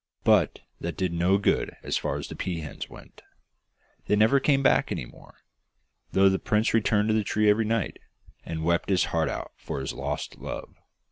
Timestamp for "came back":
4.39-4.91